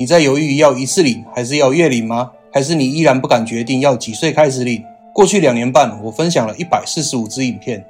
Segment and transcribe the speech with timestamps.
[0.00, 2.30] 你在犹豫要一次领还是要月领吗？
[2.50, 4.82] 还是你依然不敢决定要几岁开始领？
[5.12, 7.84] 过去两年半，我分享了一百四十五支影片，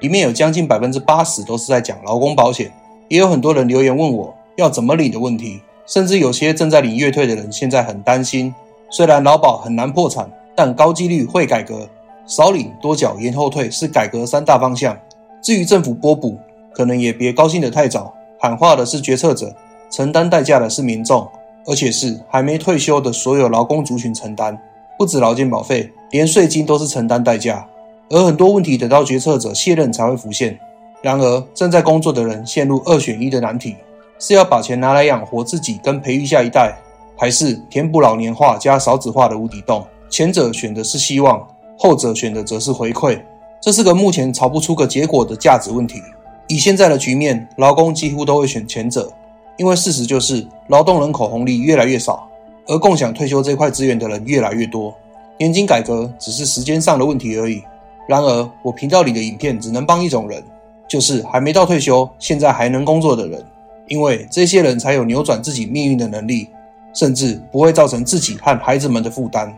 [0.00, 2.72] 里面有将近百分之八十都是在讲劳工保险，
[3.08, 8.54] 也有很多人留言问我要怎么领的问题，甚至有些正在领月退的人现在很担心。
[8.88, 11.86] 虽然劳保很难破产，但高几率会改革，
[12.26, 14.98] 少领多缴延后退是改革三大方向。
[15.42, 16.38] 至于政府拨补，
[16.72, 19.54] 可能也别高兴得太早，喊话的是决策者，
[19.90, 21.28] 承担代价的是民众。
[21.66, 24.58] 而且是还没退休的所有劳工族群承担，
[24.98, 27.66] 不止劳健保费，连税金都是承担代价。
[28.08, 30.58] 而很多问题等到决策者卸任才会浮现。
[31.02, 33.76] 然而，正在工作的人陷入二选一的难题：
[34.18, 36.76] 是要把钱拿来养活自己跟培育下一代，
[37.16, 39.86] 还是填补老年化加少子化的无底洞？
[40.10, 41.46] 前者选的是希望，
[41.78, 43.18] 后者选的则是回馈。
[43.62, 46.02] 这是个目前吵不出个结果的价值问题。
[46.48, 49.10] 以现在的局面，劳工几乎都会选前者。
[49.56, 52.28] 因为事实就是，劳动人口红利越来越少，
[52.66, 54.94] 而共享退休这块资源的人越来越多。
[55.38, 57.62] 年金改革只是时间上的问题而已。
[58.08, 60.42] 然而，我频道里的影片只能帮一种人，
[60.88, 63.44] 就是还没到退休，现在还能工作的人。
[63.86, 66.48] 因为这些人才有扭转自己命运的能力，
[66.94, 69.52] 甚至不会造成自己和孩子们的负担。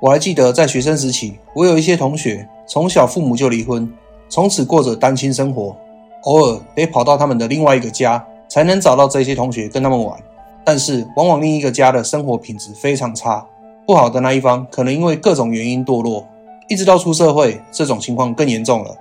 [0.00, 3.90] 我还记得在学生时期，我有一些同学从小父母就离婚，
[4.28, 5.76] 从此过着单亲生活，
[6.22, 8.24] 偶尔得跑到他们的另外一个家。
[8.48, 10.18] 才能找到这些同学跟他们玩，
[10.64, 13.46] 但是往往另一个家的生活品质非常差，
[13.86, 16.26] 不好的那一方可能因为各种原因堕落，
[16.68, 18.96] 一直到出社会，这种情况更严重了。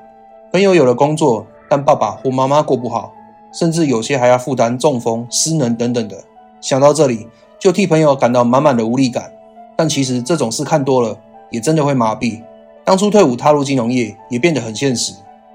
[0.52, 3.12] 朋友有了工作，但爸爸或妈妈过不好，
[3.52, 6.24] 甚至有些还要负担中风、失能等等的。
[6.62, 7.28] 想到这里，
[7.60, 9.32] 就替朋友感到满满的无力感。
[9.76, 11.18] 但其实这种事看多了，
[11.50, 12.42] 也真的会麻痹。
[12.84, 15.14] 当初退伍踏入金融业，也变得很现实，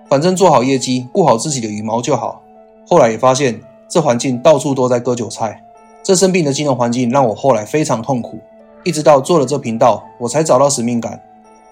[0.08, 2.42] 反正做好业绩，顾好自己的羽毛就好。
[2.86, 3.60] 后来也发现。
[3.90, 5.64] 这环境到处都在割韭菜，
[6.02, 8.38] 这生病的金融环境让我后来非常痛苦。
[8.84, 11.20] 一直到做了这频道，我才找到使命感。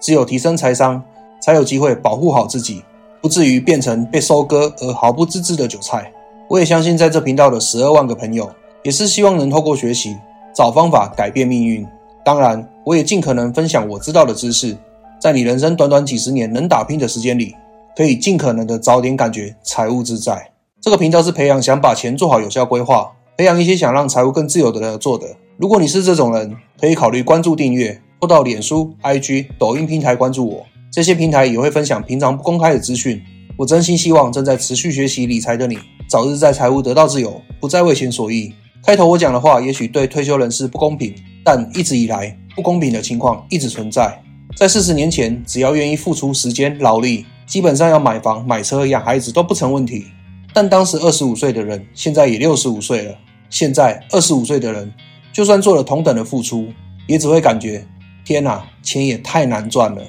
[0.01, 1.01] 只有提升财商，
[1.41, 2.83] 才有机会保护好自己，
[3.21, 6.11] 不至于变成被收割而毫不自知的韭菜。
[6.49, 8.51] 我也相信，在这频道的十二万个朋友，
[8.83, 10.17] 也是希望能透过学习
[10.53, 11.87] 找方法改变命运。
[12.25, 14.77] 当然，我也尽可能分享我知道的知识，
[15.19, 17.55] 在你人生短短几十年能打拼的时间里，
[17.95, 20.51] 可以尽可能的早点感觉财务自在。
[20.81, 25.27] 这个频道是培养想把钱做好有效规划，培养一些想让财务更自由的人做的。
[25.57, 30.65] 如果你是这种人，可以考虑关注订阅，或到脸书、IG、抖音平台关注我。
[30.89, 33.21] 这些平台也会分享平常不公开的资讯。
[33.57, 38.53] 我真心希望正在持续学习理财的你，早日在财务得到自由，不再为钱所役。
[38.81, 41.13] 开头我讲的话也许对退休人士不公平，
[41.43, 44.17] 但一直以来不公平的情况一直存在。
[44.55, 50.05] 在四十年前，只要愿意付出时间劳力，基本上要买房、买车、养孩子都不成问题。
[50.53, 53.15] 但当时二十五岁的人，现在也六十五岁了。
[53.49, 54.93] 现在二十五岁的人，
[55.31, 56.67] 就算做了同等的付出，
[57.07, 57.85] 也只会感觉
[58.23, 60.01] 天哪，钱也太难赚了。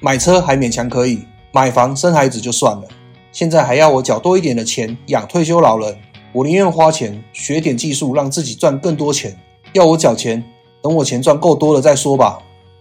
[0.00, 1.20] 买车还勉强可以，
[1.52, 2.84] 买房生孩子就算了，
[3.32, 5.96] 现在还要我缴多一点的钱养退休老人，
[6.32, 9.36] 我宁愿花钱学点技术，让自己赚更多钱。
[9.72, 10.42] 要我缴钱，
[10.82, 12.38] 等我钱赚够多了再说吧。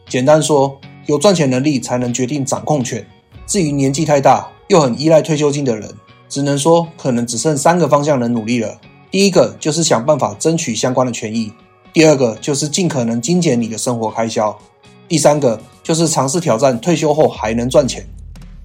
[0.08, 3.06] 简单说，有赚钱能力才能决定掌控权。
[3.46, 5.88] 至于年纪太大又很依赖退休金的人，
[6.30, 8.80] 只能说，可能只剩三个方向能努力了。
[9.10, 11.52] 第一个就是想办法争取相关的权益；
[11.92, 14.56] 第二个就是尽可能精简你的生活开销；
[15.08, 18.06] 第三个就是尝试挑战退休后还能赚钱。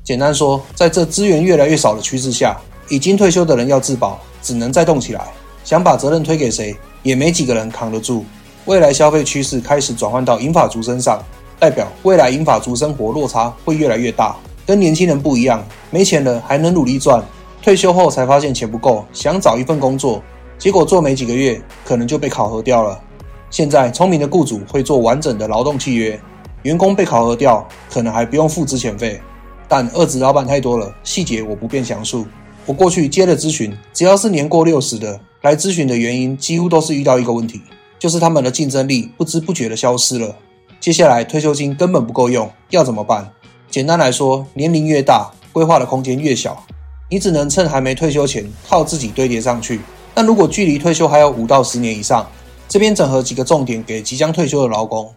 [0.04, 2.60] 简单说，在这资源越来越少的趋势下，
[2.90, 5.24] 已经退休的人要自保，只能再动起来。
[5.64, 8.22] 想把责任推给谁，也没几个人扛得住。
[8.66, 11.24] 未来消费趋势开始转换到银发族身上，
[11.58, 14.36] 代表未来银发族生活落差会越来越大，
[14.66, 17.24] 跟年轻人不一样，没钱了还能努力赚。
[17.64, 20.22] 退休后才发现钱不够，想找一份工作，
[20.58, 23.00] 结果做没几个月，可能就被考核掉了。
[23.48, 26.20] 现在聪明的雇主会做完整的劳动契约，
[26.64, 29.18] 员工被考核掉，可能还不用付资遣费。
[29.66, 32.26] 但二职老板太多了，细节我不便详述。
[32.66, 37.62] 我过去接的咨询，只要是年过六十的来咨询的原因，几乎都是遇到一个问题，
[37.98, 40.36] 就是他们的竞争力不知不觉的消失了。
[40.80, 43.30] 接下来退休金根本不够用，要怎么办？
[43.70, 46.62] 简单来说，年龄越大，规划的空间越小。
[47.10, 49.80] 你只能趁还没退休前靠自己堆叠上去。
[50.14, 52.26] 但如果距离退休还有五到十年以上，
[52.68, 55.12] 这边整合几个重点给即将退休的劳工。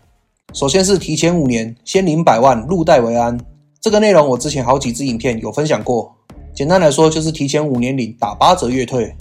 [0.53, 3.37] 首先是提前五年先领百万入袋为安，
[3.81, 6.15] 这个内容我之前好几支影片有分享过。
[6.55, 9.15] 简单来说就是提前五年领打八折月退，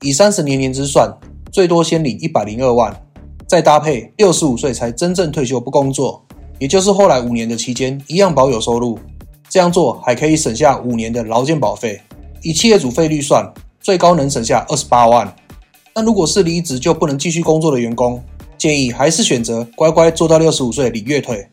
[0.00, 1.08] 以三十年年资算，
[1.52, 2.94] 最多先领一百零二万，
[3.46, 6.24] 再搭配六十五岁才真正退休不工作，
[6.58, 8.98] 也就是后来五年的期间一样保有收入。
[9.50, 12.00] 这样做还可以省下五年的劳健保费。
[12.40, 15.30] 以企业主费率算，最高能省下二十八万。
[15.92, 18.22] 但如果是离职就不能继续工作的员工，
[18.56, 21.44] 建议还是选择乖乖做到六十五岁领月退。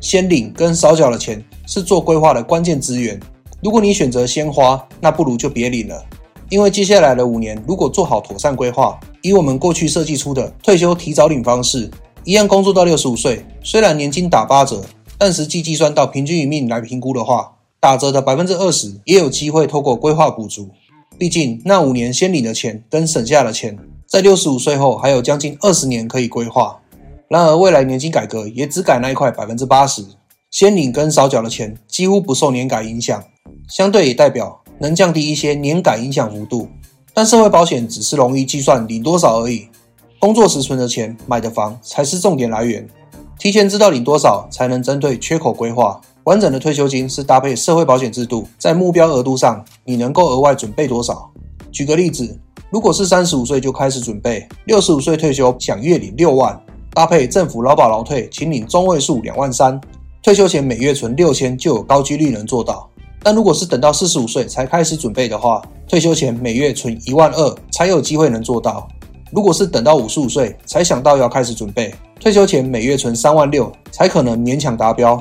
[0.00, 3.18] 先领跟少缴的钱是做规划的关键资源。
[3.62, 6.04] 如果你选择先花，那不如就别领了。
[6.50, 11.90] 因为接下来的五年，如果做好妥善规划，以我们过去设计出的退休提早领方式，
[12.24, 14.84] 一样工作到六十五岁，虽然年金打八折，
[15.24, 20.68] 但实际计算到平均余命来评估的话，打折的百分之二十也有机会透过规划补足。
[21.18, 23.74] 毕竟那五年先领的钱跟省下的钱，
[24.06, 26.78] 在六十五岁后还有将近二十年可以规划。
[27.28, 30.04] 然而未来年金改革也只改那一块百分之八十，
[30.50, 33.24] 先领跟少缴的钱几乎不受年改影响，
[33.70, 34.60] 相对也代表。
[34.78, 36.68] 能降低一些年改影响幅度，
[37.14, 39.68] 但社会保险只是容易计算领多少而已。
[40.18, 42.86] 工作时存的钱买的房才是重点来源。
[43.38, 46.00] 提前知道领多少，才能针对缺口规划。
[46.24, 51.30] 完整的退休金是搭配社会保险制度，在目标额度上，你能够额外准备多少？
[51.70, 52.38] 举个例子，
[52.70, 56.58] 如果是三十五岁就开始准备，六十五岁退休想月领六万，
[56.94, 59.78] 搭配政府劳保劳退，请领中位数两万三，
[60.22, 62.88] 退休前每月存六千，就有高几率能做到。
[63.22, 68.88] 但如果是等到四十五岁才开始准备的话，退休前每月存一万二才有机会能做到。
[69.34, 75.20] 如果是等到五十五岁才想到要开始准备，退休前每月存三万六才可能勉强达标。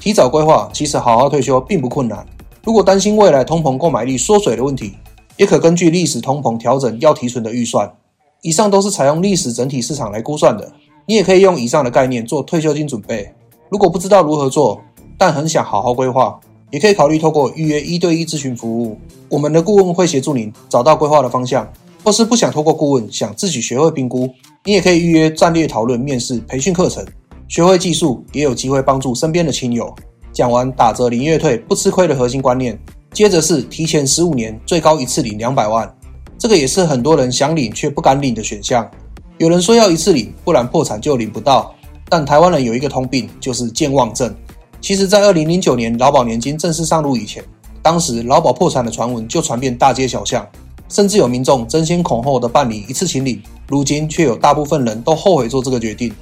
[0.00, 2.24] 提早规划，其实好好退休并不困难。
[2.64, 4.94] 如果担心未来通膨购买力缩水的问题，
[5.36, 7.92] 也可根据历史通膨调整要提存的预算。
[8.40, 10.72] 以上都是采用历史整体市场来估算的，
[11.04, 13.30] 你也可以用以上的概念做退休金准备。
[13.68, 14.80] 如果不知道如何做，
[15.18, 16.40] 但很想好好规划。
[16.70, 18.96] 也可以考虑透过预约一对一咨询服务，
[19.28, 21.70] 我们的顾问会协助您找到规划的方向。
[22.04, 24.28] 或是不想透过顾问，想自己学会评估，
[24.64, 27.04] 你也可以预约战略讨论、面试、培训课程，
[27.48, 29.94] 学会技术，也有机会帮助身边的亲友。
[30.32, 32.78] 讲完打折零月退不吃亏的核心观念，
[33.12, 35.92] 接着是提前十五年最高一次领两百万，
[36.38, 38.90] 这个也是很多人想领却不敢领的选项。
[39.38, 41.74] 有人说要一次领，不然破产就领不到。
[42.08, 44.34] 但台湾人有一个通病，就是健忘症。
[44.80, 47.42] 其实，在二零零九年劳保年金正式上路以前，
[47.80, 50.46] 当时劳保破产的传闻就传遍大街小巷，
[50.92, 53.42] 甚至有民众争先恐后的办理一次清领。
[53.66, 56.12] 如今却有大部分人都后悔做这个决定。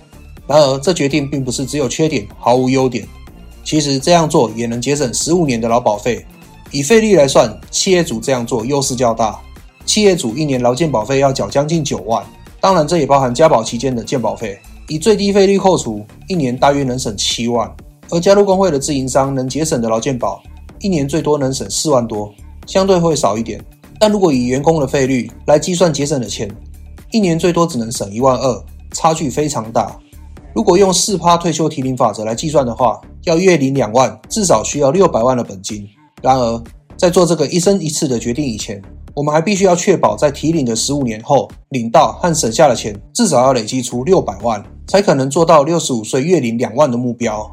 [0.47, 3.05] 然而，这决定并不是只有缺点，毫无优点。
[3.65, 6.25] 其实这样做也能节省十五年的劳保费。
[6.71, 9.37] 以费率来算，企业主这样做优势较大。
[9.85, 12.25] 企业主一年劳健保费要缴将近九万，
[12.61, 14.57] 当然这也包含加保期间的健保费。
[14.87, 17.69] 以最低费率扣除，一年大约能省七万。
[18.09, 20.41] 而加入工会的自营商能节省的劳健保，
[20.81, 22.33] 一年最多能省四万多，
[22.67, 23.61] 相对会少一点。
[24.01, 26.51] 但如果以员工的费率来计算节省的钱，
[27.13, 29.95] 一年最多只能省一万二，差距非常大。
[30.55, 35.87] 如果用四趴退休提领法则来计算的话，要月领两万，至少需要六百万的本金。
[36.23, 36.65] 然而，
[36.97, 38.81] 在做这个一生一次的决定以前，
[39.15, 47.47] 我们还必须要确保在提领的十五年后，领到和省下的钱至少要累积出六百万，才可能做到六十五岁月领两万的目标。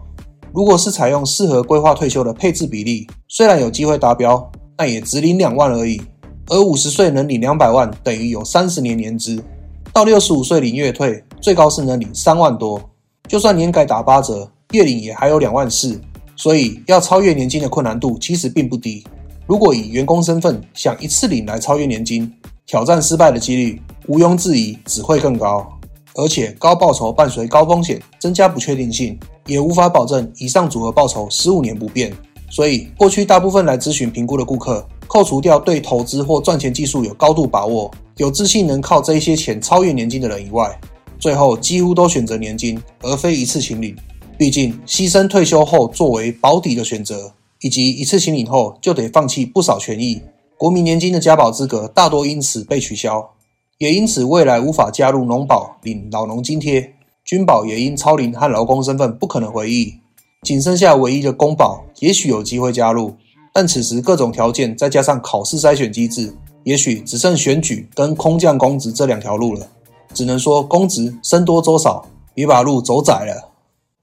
[0.53, 6.01] 如果是采用适合规划退休的配置比例，虽然有机会达标，但也只领两万而已。
[6.49, 9.43] 而五十岁能领两百万，等于有三十年年资。
[9.91, 12.81] 到六十五岁领月退，最高是能领三万多。
[13.27, 15.99] 就算年改打八折，月领也还有两万四。
[16.35, 19.03] 所以要超越年金的困难度其实并不低。
[19.47, 22.31] 如果以员工身份想一次领来超越年金，
[22.65, 25.67] 挑战失败的几率毋庸置疑只会更高。
[26.13, 32.11] 而且高报酬伴随高风险，增加不确定性，也无法保证以上组合报酬十五年不变。
[32.49, 40.79] 所以，过去大部分来咨询评估的顾客，扣除掉对投资或赚钱技术有高度把握、有自信能靠这些钱超越年金的人以外，
[41.17, 43.95] 最后几乎都选择年金，而非一次清领。
[44.37, 50.21] 毕竟，牺牲退休后作为保底的选择，以及一次清领后就得放弃不少权益，
[50.57, 53.31] 国民年金的加保资格大多因此被取消。
[53.79, 59.95] 也因此，未来无法加入农保领老农津贴，军保也因超龄和劳工身份不可能回忆，
[60.43, 63.15] 仅剩下唯一的公保，也许有机会加入，
[63.57, 66.31] 但此时各种条件再加上考试筛选机制，
[66.63, 69.67] 也许只剩选举跟空降公职这两条路了。
[70.13, 73.49] 只能说公职僧多粥少，别把路走窄了。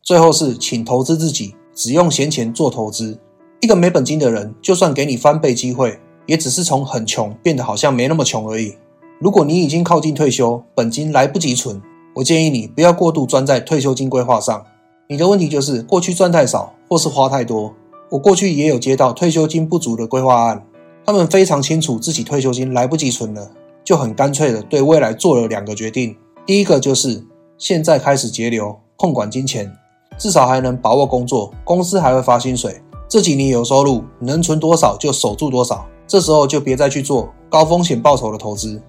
[0.02, 3.16] 最后是，请投资自己，只用闲钱做投资。
[3.60, 8.74] 一个没本金的人，就算给你翻倍机会，也只是从很穷变得好像没那么穷而已。
[9.20, 11.80] 如果你已经靠近退休，本金来不及存，
[12.16, 14.66] 我建议你不要过度钻在退休金规划上。
[15.08, 17.72] 你的问题就是过去赚太少，或是花太多。
[18.14, 20.64] 我过去也有接到退休金不足的规划案，
[21.04, 23.50] 他们非常清楚自己退休金来不及存了，
[23.82, 26.14] 就很干脆的对未来做了两个决定。
[26.46, 27.26] 第一个就是
[27.58, 29.68] 现在开始节流，控管金钱，
[30.16, 35.84] 至少还能把握工作，公司还会发薪水，这几年有收入，能存多少就守住多少。
[36.06, 38.80] 这时候就别再去做高风险报酬的投资。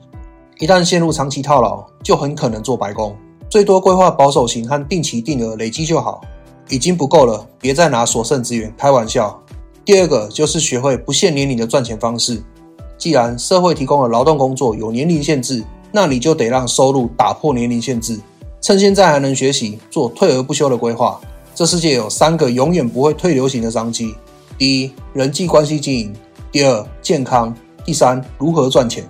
[0.59, 3.15] 一旦陷入长期套牢，就很可能做白工。
[3.49, 6.21] 最多规划保守型和定期定额累积就好，
[6.69, 9.39] 已经不够了，别再拿所剩资源开玩笑。
[9.83, 12.41] 第二个就是学会不限年龄的赚钱方式。
[12.97, 18.19] 既然社会提供的劳动工作有年龄限制，那你就得让收入打破年龄限制。
[18.61, 21.19] 趁现在还能学习，做退而不休的规划。
[21.53, 24.15] 这世界有三个永远不会退流行的商机：
[24.57, 26.11] 第一，人际关系经营；
[26.51, 27.53] 第二，健康；
[27.85, 29.05] 第三，如何赚钱。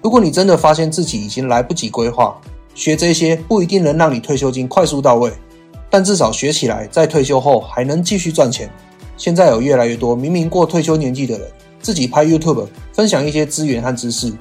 [0.00, 2.38] 如果你真的发现自己已经来不及规划，
[2.74, 5.32] 学这些不一定能让你退休金快速到位，
[5.90, 8.70] 但至少学起来，在退休后还能继续赚钱。
[9.16, 11.46] 现在有越来越多明明过退休年纪的人，
[11.82, 14.32] 自己拍 YouTube 分享一些资源和知识，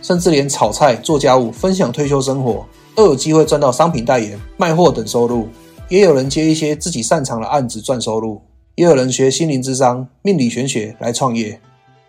[0.00, 5.48] 甚至连炒菜、做家务、分享退休生活，都有机会赚到商品代言、卖货等收入。
[5.90, 8.40] 也有人接一些自己擅长的案子赚收入，
[8.76, 11.60] 也有人学心灵智商、命理玄学来创业。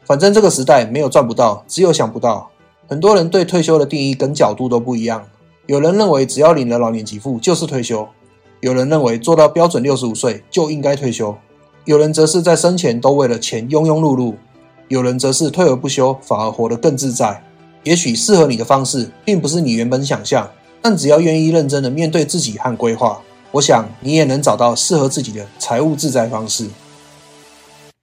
[0.05, 2.49] 反正这个时代没有赚不到，只有想不到。
[2.87, 5.25] 很多人对退休的定义跟角度都不一样。
[5.65, 8.07] 有人认为只要领了老年给付就是退休，
[8.61, 11.35] 有人认为做到标准六十五岁就应该退休，
[11.83, 14.33] 有人则是在生前都为了钱庸庸碌碌，
[14.87, 17.43] 有人则是退而不休，反而活得更自在。
[17.83, 20.49] 也许适合你的方式并不是你原本想象，
[20.81, 23.21] 但只要愿意认真的面对自己和规划，
[23.51, 26.67] 我想你也能找到适合自己的财务自在方式。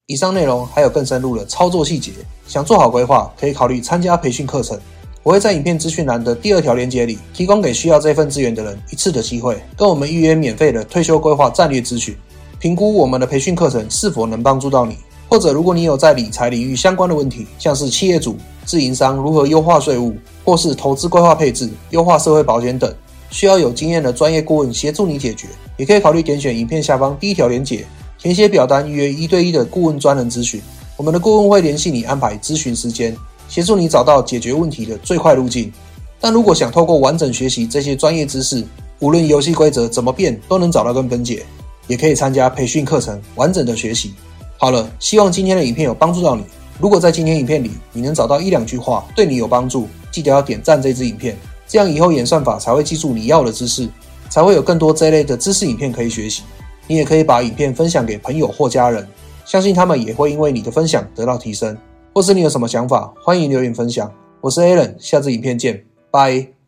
[0.06, 2.12] 以上内容还有更深入的操作细节，
[2.46, 4.78] 想做好规划，可以考虑参加培训课程。
[5.24, 12.12] 我会在影片资讯栏的第二条链接里，提供给需要这份资源的人一次的机会，跟我们预约免费的退休规划战略咨询，
[12.58, 14.96] 评估我们的培训课程是否能帮助到你。
[15.28, 18.36] 或者，如果你有在理财领域相关的问题，像是企业主、
[18.66, 20.14] 自营商如何优化税务，
[20.44, 22.92] 或是投资规划配置、优化社会保险等，
[23.30, 25.46] 需要有经验的专业顾问协助你解决，
[25.78, 27.86] 也可以考虑点选影片下方第一条链接，
[28.18, 30.60] 填写表单预约一对一的顾问专人咨询。
[30.98, 33.16] 我们的顾问会联系你安排咨询时间。
[33.52, 35.70] 协助你找到解决问题的最快路径。
[36.18, 38.64] 但如果想透过完整学习这些专业知识，
[38.98, 41.44] 无论游戏规则怎么变，都能找到根本解，
[41.86, 44.14] 也可以参加培训课程，完整的学习。
[44.56, 46.42] 好了，希望今天的影片有帮助到你。
[46.80, 51.36] 如果在今天影片里你能找到一两句话对你有帮助，记得要点赞这支影片，
[51.68, 53.86] 这样以后演算法才会记住你要的知识，
[54.30, 56.42] 才会有更多这类的知识影片可以学习。
[56.86, 59.06] 你也可以把影片分享给朋友或家人，
[59.44, 61.76] 相信他们也会因为你的分享得到提升。
[62.14, 64.12] 或是你有什么想法，欢迎留言分享。
[64.42, 66.61] 我是 Alan，下次影片见，拜。